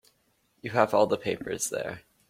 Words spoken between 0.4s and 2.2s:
You have all the papers there.